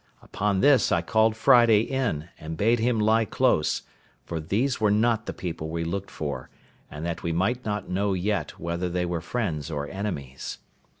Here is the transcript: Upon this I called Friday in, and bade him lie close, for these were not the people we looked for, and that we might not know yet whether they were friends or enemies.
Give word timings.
Upon 0.23 0.61
this 0.61 0.91
I 0.91 1.03
called 1.03 1.35
Friday 1.35 1.81
in, 1.81 2.27
and 2.39 2.57
bade 2.57 2.79
him 2.79 2.99
lie 2.99 3.23
close, 3.23 3.83
for 4.25 4.39
these 4.39 4.81
were 4.81 4.89
not 4.89 5.27
the 5.27 5.31
people 5.33 5.69
we 5.69 5.83
looked 5.83 6.09
for, 6.09 6.49
and 6.89 7.05
that 7.05 7.21
we 7.21 7.31
might 7.31 7.63
not 7.65 7.87
know 7.87 8.13
yet 8.13 8.59
whether 8.59 8.89
they 8.89 9.05
were 9.05 9.21
friends 9.21 9.69
or 9.69 9.87
enemies. 9.87 10.57